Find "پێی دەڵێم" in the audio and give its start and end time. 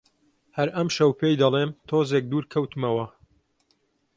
1.19-1.71